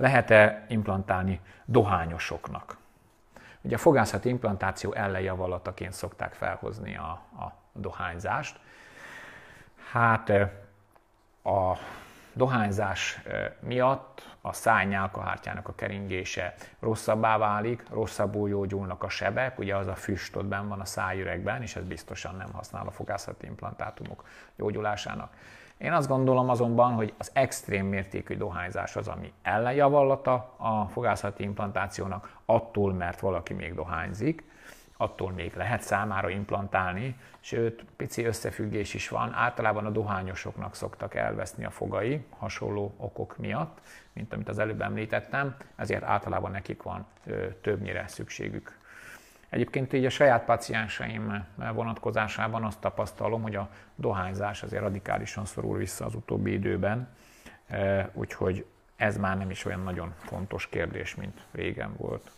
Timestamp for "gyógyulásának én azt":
24.56-26.08